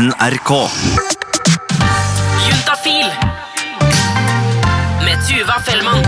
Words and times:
NRK. 0.00 0.50
Juntafil 2.46 3.08
med 5.04 5.16
Tuva 5.28 5.56
Fellmann. 5.66 6.00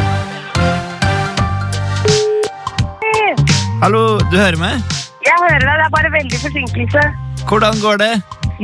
Hallo, 3.83 4.17
du 4.31 4.39
hører 4.39 4.57
meg? 4.57 4.81
Jeg 5.27 5.37
hører 5.45 5.61
deg, 5.61 5.75
det 5.77 5.85
er 5.85 5.93
bare 5.93 6.13
veldig 6.17 6.41
forsinkelse. 6.47 7.05
Hvordan 7.51 7.85
går 7.85 8.01
det? 8.01 8.11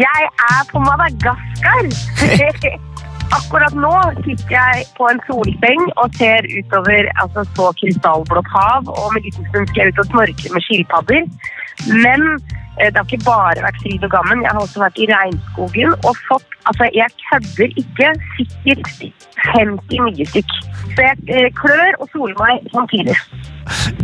Jeg 0.00 0.32
er 0.48 0.62
på 0.72 0.80
Madagaskar. 0.86 1.92
Akkurat 3.38 3.76
nå 3.76 3.94
sitter 4.22 4.54
jeg 4.56 4.86
på 4.96 5.10
en 5.12 5.20
solseng 5.28 5.82
og 6.00 6.16
ser 6.16 6.48
utover 6.56 7.12
altså, 7.20 7.44
så 7.58 7.68
krystallblått 7.82 8.48
hav, 8.54 8.88
og 8.88 9.12
med 9.12 9.28
liten 9.28 9.44
stund 9.50 9.68
skal 9.74 9.82
jeg 9.84 9.92
ut 9.92 10.06
og 10.06 10.14
snorkle 10.14 10.54
med 10.56 10.70
skilpadder. 10.70 11.28
Men 12.06 12.30
det 12.86 12.96
har 12.96 13.06
ikke 13.08 13.24
bare 13.26 13.64
vært 13.64 13.80
fryd 13.82 14.06
og 14.06 14.12
gammen. 14.12 14.44
Jeg 14.44 14.54
har 14.54 14.62
også 14.62 14.82
vært 14.82 15.00
i 15.02 15.08
regnskogen 15.10 15.94
og 15.98 16.14
fått 16.28 16.54
Altså, 16.68 16.84
jeg 16.92 17.08
kødder 17.24 17.70
ikke. 17.80 18.08
Sikkert 18.36 18.88
50 19.54 20.02
nye 20.04 20.26
stykk. 20.28 20.56
Så 20.92 21.04
jeg 21.06 21.16
eh, 21.32 21.46
klør 21.56 21.96
og 22.02 22.10
soler 22.12 22.36
meg 22.40 22.66
samtidig. 22.74 23.16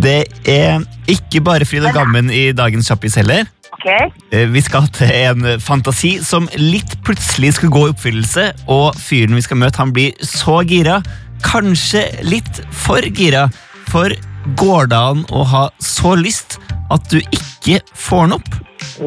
Det 0.00 0.22
er 0.48 0.84
ikke 1.10 1.42
bare 1.44 1.68
fryd 1.68 1.88
og 1.90 1.96
gammen 1.96 2.30
i 2.32 2.46
dagens 2.56 2.88
Kjappis 2.88 3.18
heller. 3.20 3.44
Ok? 3.74 3.88
Eh, 4.32 4.46
Vi 4.54 4.62
skal 4.64 4.88
til 4.96 5.12
en 5.12 5.60
fantasi 5.60 6.16
som 6.24 6.48
litt 6.56 6.96
plutselig 7.04 7.54
skal 7.58 7.72
gå 7.74 7.86
i 7.88 7.92
oppfyllelse, 7.92 8.46
og 8.72 8.96
fyren 8.96 9.36
vi 9.36 9.44
skal 9.44 9.60
møte, 9.60 9.82
han 9.82 9.92
blir 9.92 10.16
så 10.24 10.62
gira. 10.68 11.02
Kanskje 11.44 12.06
litt 12.24 12.62
for 12.72 13.04
gira. 13.12 13.48
For 13.92 14.14
går 14.60 14.88
det 14.92 15.00
an 15.10 15.24
å 15.32 15.44
ha 15.52 15.66
så 15.82 16.14
lyst 16.16 16.60
at 16.94 17.10
du 17.12 17.20
ikke 17.20 17.82
får 17.92 18.28
den 18.28 18.38
opp? 18.38 18.53
Å, 18.94 19.06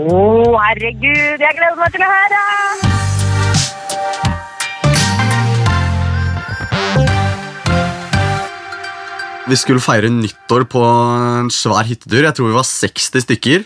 herregud, 0.60 1.40
jeg 1.40 1.56
gleder 1.56 1.78
meg 1.80 1.94
til 1.94 2.02
å 2.04 2.08
høre! 2.12 2.40
Vi 9.48 9.56
skulle 9.56 9.80
feire 9.80 10.10
nyttår 10.12 10.66
på 10.68 10.82
en 10.84 11.48
svær 11.56 11.88
hyttetur. 11.88 12.26
Jeg 12.26 12.36
tror 12.36 12.50
vi 12.50 12.58
var 12.58 12.68
60 12.68 13.24
stykker. 13.24 13.64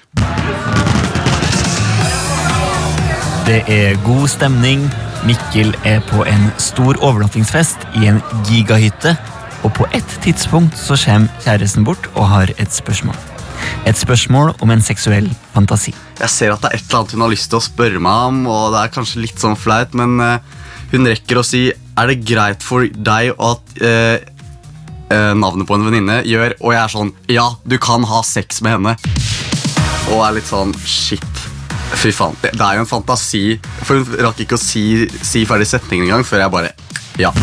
Det 3.50 3.64
er 3.66 3.98
god 4.06 4.30
stemning. 4.30 4.86
Mikkel 5.26 5.74
er 5.90 6.06
på 6.06 6.22
en 6.30 6.52
stor 6.62 7.02
overnattingsfest 7.02 7.90
i 7.98 8.06
en 8.14 8.22
gigahytte. 8.46 9.18
Og 9.66 9.74
på 9.74 9.90
et 9.98 10.18
tidspunkt 10.22 10.78
så 10.78 10.94
kommer 11.02 11.34
kjæresten 11.42 11.86
bort 11.86 12.14
og 12.14 12.30
har 12.30 12.54
et 12.62 12.70
spørsmål. 12.70 13.31
Et 13.90 13.98
spørsmål 13.98 14.54
om 14.62 14.74
en 14.74 14.84
seksuell 14.86 15.30
fantasi. 15.56 15.94
Jeg 16.22 16.30
ser 16.32 16.54
at 16.54 16.64
det 16.64 16.72
er 16.72 16.78
et 16.78 16.86
eller 16.86 17.02
annet 17.02 17.16
hun 17.16 17.26
har 17.26 17.34
lyst 17.34 17.50
til 17.52 17.60
å 17.60 17.66
spørre 17.66 18.02
meg 18.04 18.28
om, 18.32 18.42
og 18.52 18.76
det 18.76 18.84
er 18.84 18.94
kanskje 18.94 19.24
litt 19.24 19.42
sånn 19.42 19.58
flaut, 19.60 19.96
men 19.98 20.20
eh, 20.22 20.60
hun 20.92 21.08
rekker 21.08 21.40
å 21.40 21.46
si 21.46 21.70
Er 21.72 22.10
det 22.10 22.22
greit 22.28 22.64
for 22.66 22.84
deg 22.84 23.32
at 23.40 23.82
eh, 23.84 24.18
eh, 25.12 25.32
navnet 25.38 25.68
på 25.68 25.78
en 25.78 25.86
venninne 25.88 26.18
gjør 26.28 26.56
Og 26.60 26.74
jeg 26.74 26.82
er 26.82 26.92
sånn 26.92 27.14
Ja, 27.32 27.46
du 27.64 27.78
kan 27.82 28.04
ha 28.08 28.22
sex 28.28 28.62
med 28.66 28.78
henne. 28.78 28.96
Og 30.12 30.24
er 30.26 30.36
litt 30.40 30.50
sånn 30.50 30.76
Shit. 30.84 31.24
Fy 32.02 32.12
faen. 32.16 32.36
Det, 32.42 32.54
det 32.58 32.66
er 32.66 32.80
jo 32.80 32.86
en 32.86 32.90
fantasi. 32.90 33.44
For 33.84 34.00
hun 34.00 34.24
rakk 34.26 34.44
ikke 34.44 34.58
å 34.58 34.62
si, 34.62 35.06
si 35.24 35.44
ferdig 35.48 35.68
setningen 35.70 36.08
engang 36.10 36.28
før 36.28 36.46
jeg 36.46 36.56
bare 36.60 36.76
Ja. 37.22 37.34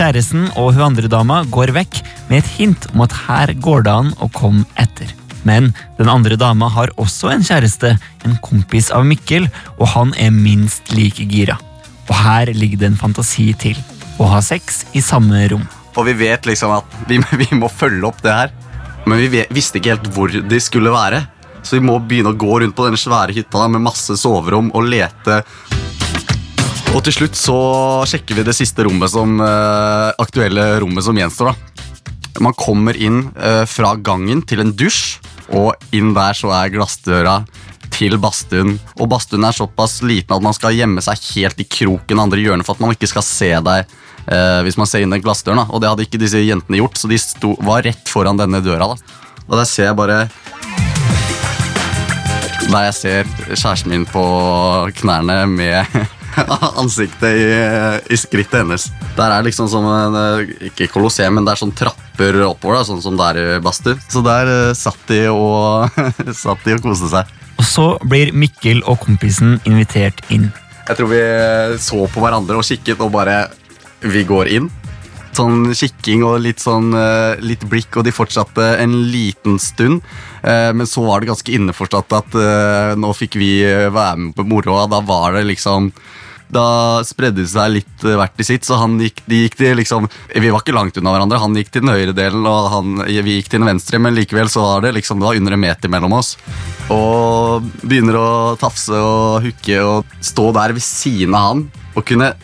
Kjæresten 0.00 0.46
og 0.56 0.70
hun 0.72 0.94
andre 0.94 1.10
dama 1.12 1.42
går 1.52 1.74
vekk 1.76 1.98
med 2.30 2.38
et 2.38 2.46
hint 2.54 2.86
om 2.94 3.02
at 3.04 3.12
her 3.26 3.50
går 3.60 3.82
det 3.84 3.92
an 3.92 4.06
å 4.24 4.30
komme 4.32 4.62
etter. 4.80 5.10
Men 5.44 5.74
den 5.98 6.08
andre 6.08 6.38
dama 6.40 6.70
har 6.72 6.88
også 6.96 7.28
en 7.34 7.44
kjæreste, 7.44 7.90
en 8.24 8.38
kompis 8.40 8.88
av 8.96 9.04
Mikkel, 9.04 9.50
og 9.76 9.90
han 9.92 10.14
er 10.16 10.32
minst 10.32 10.88
like 10.96 11.26
gira. 11.28 11.58
Og 12.06 12.14
her 12.16 12.48
ligger 12.56 12.80
det 12.80 12.88
en 12.88 12.96
fantasi 13.02 13.50
til. 13.60 13.76
Å 14.16 14.30
ha 14.30 14.40
sex 14.40 14.86
i 14.96 15.04
samme 15.04 15.42
rom. 15.52 15.68
Og 15.92 16.08
vi 16.08 16.16
vet 16.22 16.48
liksom 16.48 16.72
at 16.78 16.96
vi, 17.10 17.20
vi 17.42 17.50
må 17.60 17.68
følge 17.68 18.08
opp 18.08 18.24
det 18.24 18.38
her. 18.38 18.56
Men 19.04 19.20
vi 19.20 19.28
vet, 19.36 19.52
visste 19.52 19.82
ikke 19.82 19.98
helt 19.98 20.10
hvor 20.16 20.32
de 20.32 20.62
skulle 20.64 20.96
være. 20.96 21.26
Så 21.60 21.76
vi 21.76 21.84
må 21.84 21.98
begynne 22.00 22.32
å 22.32 22.40
gå 22.40 22.62
rundt 22.64 22.78
på 22.78 22.88
denne 22.88 23.04
svære 23.04 23.36
hytta 23.36 23.68
med 23.68 23.84
masse 23.84 24.16
soverom 24.16 24.72
og 24.72 24.88
lete. 24.96 25.42
Og 26.90 27.04
til 27.06 27.14
slutt 27.14 27.38
så 27.38 27.56
sjekker 28.10 28.40
vi 28.40 28.44
det 28.46 28.54
siste 28.56 28.82
rommet 28.82 29.12
som 29.12 29.36
eh, 29.44 30.08
aktuelle 30.18 30.64
rommet 30.82 31.06
som 31.06 31.18
gjenstår. 31.18 31.52
da. 31.52 32.40
Man 32.42 32.56
kommer 32.58 32.98
inn 32.98 33.28
eh, 33.38 33.62
fra 33.70 33.94
gangen 33.94 34.42
til 34.42 34.64
en 34.64 34.72
dusj, 34.74 35.20
og 35.54 35.78
inn 35.94 36.12
der 36.16 36.34
så 36.34 36.50
er 36.56 36.72
glassdøra 36.74 37.36
til 37.94 38.18
badstuen. 38.22 38.76
Og 38.98 39.10
badstuen 39.10 39.46
er 39.46 39.54
såpass 39.54 40.00
liten 40.02 40.34
at 40.34 40.42
man 40.42 40.54
skal 40.56 40.74
gjemme 40.74 41.02
seg 41.04 41.22
helt 41.36 41.62
i 41.62 41.68
kroken 41.78 42.22
andre 42.22 42.42
hjørnet 42.42 42.66
for 42.66 42.74
at 42.74 42.82
man 42.82 42.94
ikke 42.94 43.10
skal 43.10 43.26
se 43.26 43.54
deg 43.70 43.80
eh, 44.26 44.60
hvis 44.66 44.78
man 44.80 44.90
ser 44.90 45.06
inn 45.06 45.14
den 45.14 45.22
glassdøren. 45.22 45.62
da. 45.62 45.70
Og 45.70 45.82
det 45.82 45.94
hadde 45.94 46.10
ikke 46.10 46.22
disse 46.22 46.42
jentene 46.42 46.82
gjort, 46.82 46.98
så 46.98 47.10
de 47.10 47.22
sto, 47.22 47.54
var 47.66 47.86
rett 47.86 48.10
foran 48.10 48.40
denne 48.40 48.62
døra. 48.66 48.92
da. 48.96 49.20
Og 49.46 49.58
der 49.58 49.66
ser 49.66 49.92
jeg 49.92 49.98
bare 49.98 50.24
Der 52.70 52.84
jeg 52.86 52.94
ser 52.94 53.30
kjæresten 53.50 53.90
min 53.90 54.06
på 54.06 54.22
knærne 55.00 55.44
med 55.50 55.86
ansiktet 56.82 57.36
i, 57.36 57.46
i 58.12 58.18
skrittet 58.18 58.62
hennes. 58.62 58.88
Der 59.16 59.34
er 59.34 59.44
liksom 59.46 59.68
som 59.70 59.86
en, 59.86 60.16
eh, 60.20 60.70
Ikke 60.70 60.88
kolosseum, 60.92 61.36
men 61.36 61.46
det 61.46 61.54
er 61.54 61.62
sånn 61.62 61.74
trapper 61.76 62.40
oppover, 62.46 62.78
da, 62.78 62.86
sånn 62.88 63.02
som 63.04 63.18
det 63.18 63.28
er 63.30 63.40
i 63.42 63.60
badstue. 63.64 63.98
Så 64.10 64.22
der 64.26 64.50
eh, 64.50 64.72
satt 64.78 65.00
de 65.10 65.22
og, 65.32 66.00
satt 66.44 66.66
de 66.66 66.76
og 66.78 66.84
koste 66.84 67.10
seg. 67.12 67.36
Og 67.60 67.66
så 67.68 67.86
blir 68.08 68.32
Mikkel 68.32 68.82
og 68.88 69.02
kompisen 69.04 69.58
invitert 69.68 70.22
inn. 70.32 70.48
Jeg 70.88 70.98
tror 70.98 71.10
vi 71.12 71.24
så 71.82 72.06
på 72.10 72.22
hverandre 72.22 72.58
og 72.58 72.66
kikket 72.66 73.02
og 73.04 73.12
bare 73.14 73.44
Vi 74.00 74.22
går 74.24 74.48
inn. 74.48 74.70
Sånn 75.40 75.70
kikking 75.72 76.24
og 76.28 76.40
litt 76.44 76.60
sånn 76.60 76.92
eh, 76.92 77.40
litt 77.40 77.62
blikk, 77.70 77.96
og 77.96 78.04
de 78.04 78.12
fortsatte 78.12 78.74
en 78.82 78.98
liten 79.08 79.56
stund. 79.62 80.02
Eh, 80.44 80.70
Men 80.76 80.86
så 80.86 81.04
var 81.06 81.20
det 81.22 81.30
ganske 81.32 81.54
innforstått 81.56 82.12
at 82.18 82.34
eh, 82.36 82.94
nå 83.00 83.12
fikk 83.16 83.38
vi 83.40 83.52
være 83.64 84.18
med 84.26 84.34
på 84.36 84.44
moroa. 84.44 84.84
Da 84.90 85.00
var 85.00 85.38
det 85.38 85.46
liksom 85.48 85.92
Da 86.50 86.98
spredde 87.06 87.44
det 87.44 87.50
seg 87.52 87.70
litt 87.76 88.02
hvert 88.02 88.40
i 88.42 88.44
sitt, 88.44 88.64
så 88.66 88.80
han 88.80 88.96
gikk, 88.98 89.20
de 89.30 89.44
gikk 89.44 89.54
til 89.60 89.76
liksom 89.78 90.08
Vi 90.34 90.50
var 90.50 90.64
ikke 90.64 90.74
langt 90.74 90.98
unna 90.98 91.12
hverandre. 91.14 91.38
Han 91.38 91.54
gikk 91.54 91.70
til 91.70 91.84
den 91.84 91.92
høyre 91.94 92.12
delen, 92.16 92.42
og 92.42 92.70
han, 92.74 93.04
vi 93.06 93.36
gikk 93.38 93.52
til 93.52 93.62
den 93.62 93.70
venstre, 93.70 94.00
men 94.02 94.18
likevel 94.18 94.50
så 94.50 94.64
var 94.66 94.82
det 94.82 94.96
liksom 94.98 95.22
det 95.22 95.28
var 95.28 95.38
under 95.38 95.54
en 95.54 95.62
meter 95.62 95.92
mellom 95.94 96.18
oss. 96.18 96.34
Og 96.90 97.62
begynner 97.86 98.18
å 98.18 98.30
tafse 98.58 98.98
og 98.98 99.46
hooke 99.46 99.78
og 99.86 100.16
stå 100.20 100.50
der 100.58 100.74
ved 100.74 100.82
siden 100.82 101.38
av 101.38 101.46
han 101.52 101.68
og 101.94 102.04
kunne 102.10 102.34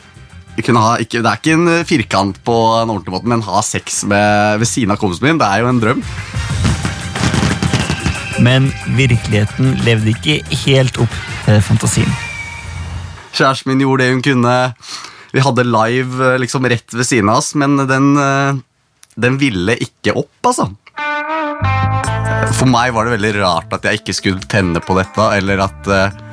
ha, 0.56 0.96
ikke, 1.02 1.20
det 1.20 1.30
er 1.30 1.40
ikke 1.40 1.56
en 1.56 1.72
firkant 1.88 2.38
på 2.46 2.54
en 2.80 2.92
ordentlig 2.92 3.12
måte, 3.12 3.28
men 3.28 3.44
ha 3.44 3.62
sex 3.64 4.04
med, 4.08 4.60
ved 4.62 4.70
siden 4.70 4.94
av 4.94 5.00
kompisen 5.00 5.28
min, 5.28 5.40
det 5.40 5.48
er 5.48 5.64
jo 5.64 5.70
en 5.70 5.82
drøm. 5.82 6.04
Men 8.42 8.70
virkeligheten 8.96 9.76
levde 9.86 10.12
ikke 10.12 10.40
helt 10.66 10.98
opp 11.00 11.20
til 11.46 11.60
fantasien. 11.64 12.16
Kjæresten 13.36 13.72
min 13.72 13.84
gjorde 13.84 14.04
det 14.04 14.14
hun 14.14 14.24
kunne. 14.24 14.56
Vi 15.36 15.44
hadde 15.44 15.66
live 15.68 16.24
eh, 16.24 16.38
liksom 16.40 16.66
rett 16.68 16.94
ved 16.94 17.06
siden 17.06 17.28
av 17.28 17.42
oss, 17.42 17.52
men 17.58 17.76
den, 17.88 18.12
eh, 18.16 18.60
den 19.16 19.38
ville 19.40 19.76
ikke 19.76 20.16
opp, 20.16 20.36
altså. 20.48 20.70
For 22.56 22.68
meg 22.70 22.94
var 22.96 23.04
det 23.04 23.18
veldig 23.18 23.32
rart 23.42 23.74
at 23.76 23.84
jeg 23.84 24.00
ikke 24.00 24.16
skulle 24.16 24.48
tenne 24.48 24.80
på 24.80 24.96
dette, 24.96 25.28
eller 25.36 25.60
eh, 25.60 25.66
at 25.66 26.25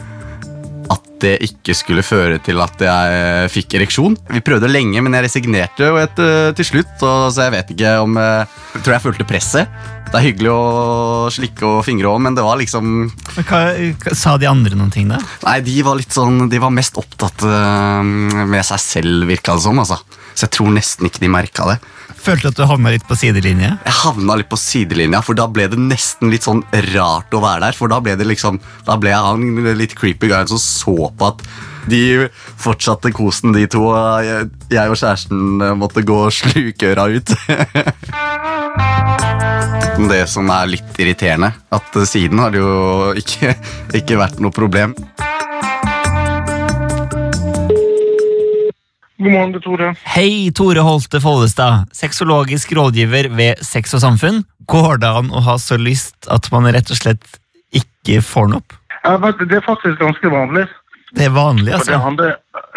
det 1.24 1.34
ikke 1.48 1.76
skulle 1.78 2.06
føre 2.06 2.40
til 2.44 2.60
at 2.64 2.84
jeg 2.84 3.18
eh, 3.18 3.48
fikk 3.52 3.78
ereksjon. 3.80 4.18
Vi 4.34 4.44
prøvde 4.46 4.72
lenge, 4.72 5.02
men 5.04 5.16
jeg 5.18 5.28
resignerte 5.28 5.90
jo 5.90 5.98
et, 6.02 6.22
eh, 6.22 6.52
til 6.58 6.70
slutt, 6.74 6.96
og, 7.02 7.32
så 7.34 7.48
jeg 7.48 7.56
vet 7.58 7.74
ikke 7.76 7.98
om 8.04 8.20
eh, 8.20 8.62
Jeg 8.76 8.84
tror 8.84 8.96
jeg 8.98 9.06
følte 9.08 9.28
presset. 9.30 9.84
Det 10.14 10.20
er 10.20 10.28
hyggelig 10.28 10.50
å 10.54 11.30
slikke 11.34 11.66
og 11.66 11.80
fingre 11.88 12.12
òg, 12.12 12.20
men 12.22 12.36
det 12.38 12.44
var 12.46 12.60
liksom 12.60 12.90
Men 13.08 13.48
hva, 13.50 13.62
hva, 14.04 14.14
sa 14.14 14.36
de 14.38 14.46
andre 14.46 14.78
noen 14.78 14.92
ting, 14.94 15.08
da? 15.10 15.18
Nei, 15.48 15.56
de 15.66 15.80
var 15.86 15.98
litt 15.98 16.14
sånn 16.14 16.52
De 16.52 16.60
var 16.62 16.74
mest 16.76 17.00
opptatt 17.02 17.46
eh, 17.48 18.04
med 18.46 18.62
seg 18.68 18.84
selv, 18.84 19.26
virka 19.30 19.58
det 19.58 19.66
som. 19.66 19.82
Altså. 19.82 19.98
Så 20.34 20.46
jeg 20.46 20.56
tror 20.60 20.70
nesten 20.76 21.10
ikke 21.10 21.24
de 21.24 21.32
merka 21.34 21.66
det. 21.72 21.80
Følte 22.24 22.48
du 22.48 22.54
at 22.54 22.60
du 22.62 22.64
havna 22.70 22.94
litt 22.94 23.04
på 23.04 23.18
sidelinje? 23.20 23.74
Jeg 23.84 23.96
havna 23.98 24.38
litt 24.40 24.48
på 24.48 24.56
sidelinja, 24.60 25.20
for 25.26 25.36
da 25.36 25.44
ble 25.52 25.66
det 25.74 25.80
nesten 25.80 26.32
litt 26.32 26.46
sånn 26.48 26.62
rart 26.94 27.36
å 27.36 27.42
være 27.44 27.66
der. 27.66 27.76
For 27.76 27.92
da 27.92 28.00
ble 28.04 28.16
det 28.20 28.28
liksom 28.30 28.62
Da 28.88 28.96
ble 29.00 29.12
jeg 29.12 29.26
han 29.26 29.42
litt 29.76 29.96
creepy 30.00 30.30
guyen 30.32 30.48
som 30.48 30.62
så 30.62 31.12
på 31.12 31.32
at 31.34 31.44
de 31.92 32.30
fortsatte 32.64 33.12
kosen, 33.12 33.52
de 33.52 33.66
to. 33.68 33.90
Jeg, 34.24 34.48
jeg 34.72 34.94
og 34.94 34.96
kjæresten 35.02 35.66
måtte 35.82 36.06
gå 36.08 36.22
og 36.30 36.32
sluke 36.32 36.94
øra 36.94 37.10
ut. 37.12 37.36
Det 39.94 40.24
som 40.28 40.48
er 40.50 40.72
litt 40.72 40.98
irriterende, 41.00 41.52
at 41.76 42.00
siden 42.10 42.40
har 42.42 42.50
det 42.56 42.64
jo 42.64 43.12
ikke, 43.20 43.54
ikke 44.00 44.18
vært 44.18 44.40
noe 44.42 44.56
problem. 44.56 44.96
God 49.22 49.30
morgen, 49.32 49.52
det 49.54 49.60
er 49.62 49.64
Tore. 49.68 49.90
Hei, 50.16 50.30
Tore 50.58 50.84
Holte 50.84 51.20
Follestad, 51.22 51.86
sexologisk 51.96 52.72
rådgiver 52.76 53.30
ved 53.38 53.62
Sex 53.66 53.94
og 53.94 54.02
Samfunn. 54.04 54.42
Går 54.70 54.98
det 55.04 55.12
an 55.20 55.30
å 55.36 55.44
ha 55.46 55.58
så 55.62 55.78
lyst 55.78 56.28
at 56.34 56.50
man 56.54 56.66
rett 56.74 56.90
og 56.92 56.98
slett 56.98 57.38
ikke 57.78 58.22
får 58.26 58.50
den 58.50 58.58
opp? 58.62 58.74
Ja, 59.04 59.18
det 59.20 59.52
er 59.60 59.66
faktisk 59.66 60.00
ganske 60.02 60.32
vanlig. 60.34 60.66
Det 61.14 61.28
er 61.28 61.34
vanlig, 61.36 61.70
altså? 61.76 62.00
det, 62.18 62.32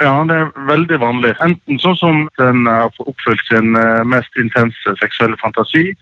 ja, 0.05 0.12
det 0.29 0.35
er 0.37 0.50
veldig 0.69 0.99
vanlig. 1.00 1.31
Enten 1.41 1.79
sånn 1.81 1.97
som 1.97 2.19
den 2.37 2.67
har 2.69 2.93
oppfylt 3.00 3.41
sin 3.49 3.73
eh, 3.81 4.03
mest 4.05 4.37
intense 4.37 4.93
seksuelle 5.00 5.38
fantasi, 5.41 5.94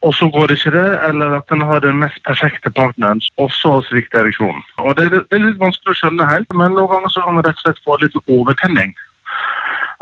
og 0.00 0.14
så 0.16 0.30
går 0.32 0.48
det 0.48 0.56
ikke 0.62 0.72
det, 0.78 0.86
eller 1.10 1.34
at 1.42 1.52
den 1.52 1.60
har 1.68 1.82
den 1.84 1.98
mest 2.00 2.22
perfekte 2.24 2.70
partneren, 2.72 3.20
og 3.36 3.52
så 3.52 3.74
svikter 3.90 4.22
ereksjonen. 4.24 4.64
Og 4.80 4.96
det, 4.96 5.10
er- 5.10 5.26
det 5.28 5.36
er 5.36 5.44
litt 5.44 5.60
vanskelig 5.60 5.92
å 5.92 5.98
skjønne 6.00 6.30
helt, 6.30 6.56
men 6.56 6.72
noen 6.78 6.88
ganger 6.94 7.12
så 7.12 7.26
kan 7.26 7.36
man 7.36 7.44
rett 7.44 7.60
og 7.60 7.66
slett 7.66 7.84
få 7.84 7.98
litt 8.00 8.16
overtenning. 8.24 8.94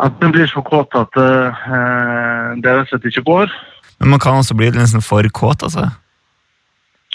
At 0.02 0.16
den 0.20 0.32
blir 0.34 0.48
så 0.50 0.60
kåt 0.60 0.92
at 0.98 1.16
uh, 1.16 1.62
det 2.60 2.72
rett 2.72 2.84
og 2.84 2.90
slett 2.90 3.08
ikke 3.08 3.24
går. 3.30 3.52
Men 4.00 4.12
man 4.12 4.20
kan 4.20 4.40
også 4.42 4.56
bli 4.56 4.68
liksom 4.70 5.04
for 5.04 5.24
kåt, 5.32 5.62
altså. 5.64 5.88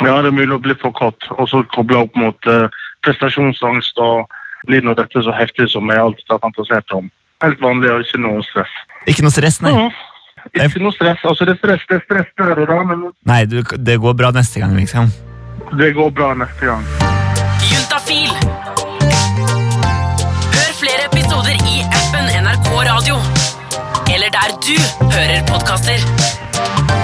Ja, 0.02 0.16
det 0.24 0.32
er 0.32 0.38
mulig 0.38 0.56
å 0.56 0.62
bli 0.64 0.74
for 0.82 0.94
kåt, 0.98 1.28
og 1.38 1.50
så 1.50 1.62
koble 1.76 2.00
opp 2.02 2.18
mot 2.18 2.50
uh, 2.50 2.72
prestasjonsangst 3.06 4.02
og 4.02 4.32
blir 4.70 4.82
nå 4.86 4.96
dette 4.98 5.22
så 5.22 5.34
heftig 5.36 5.70
som 5.74 5.90
jeg 5.94 6.02
alltid 6.02 6.34
har 6.34 6.42
fantasert 6.42 6.98
om. 6.98 7.12
Helt 7.46 7.62
vanlig 7.62 7.92
og 7.94 8.06
ikke 8.06 8.22
noe 8.22 8.42
stress. 8.50 8.74
Ikke 9.10 9.26
noe 9.26 9.34
stress, 9.34 9.62
nei. 9.66 9.76
Ja, 9.76 10.66
ikke 10.66 10.82
noe 10.82 10.94
stress. 10.98 11.22
Altså, 11.22 11.46
det 11.46 11.58
er 11.58 11.62
stress, 11.62 11.86
det 11.90 12.00
er 12.00 12.04
stress 12.08 12.34
der 12.42 12.66
og 12.66 12.74
da, 12.74 12.82
men 12.90 13.08
Nei, 13.30 13.44
du, 13.50 13.62
det 13.62 14.02
går 14.02 14.18
bra 14.18 14.34
neste 14.34 14.62
gang, 14.64 14.74
liksom. 14.78 15.14
det 15.78 15.94
går 15.98 16.14
bra 16.18 16.34
neste 16.38 16.74
gang. 16.74 17.01
Podkaster. 25.72 27.01